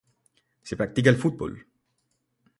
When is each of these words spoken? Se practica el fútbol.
Se 0.63 0.75
practica 0.75 1.11
el 1.11 1.15
fútbol. 1.15 1.67